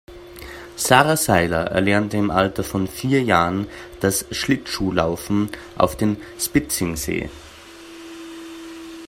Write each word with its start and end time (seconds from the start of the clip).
Sara 0.77 1.15
Seiler 1.15 1.65
erlernte 1.65 2.17
im 2.17 2.31
Alter 2.31 2.63
von 2.63 2.87
vier 2.87 3.21
Jahren 3.21 3.67
das 3.99 4.25
Schlittschuhlaufen 4.31 5.51
auf 5.77 5.95
dem 5.95 6.17
Spitzingsee. 6.39 7.29